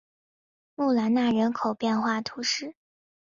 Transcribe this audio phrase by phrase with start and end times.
[0.73, 2.73] 穆兰纳人口变化图示